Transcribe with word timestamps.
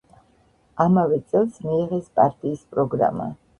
ამავე 0.85 1.19
წელს 1.35 1.61
მიიღეს 1.67 2.09
პარტიის 2.17 2.67
პროგრამა. 2.75 3.33